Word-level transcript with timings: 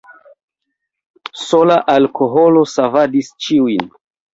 Sola 1.43 1.77
alkoholo 1.99 2.67
savadis 2.77 3.35
ĉiujn. 3.47 3.99